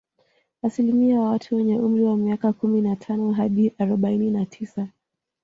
[0.63, 4.87] Asilimia ya watu wenye umri wa miaka kumi na tano hadi arobaini na tisa